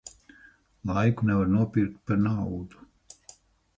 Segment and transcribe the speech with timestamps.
[0.93, 2.77] Laiku nevar nopirkt pa naudu.